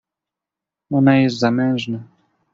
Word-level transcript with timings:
"Ona 0.89 1.15
jest 1.17 1.39
zamężna." 1.39 2.03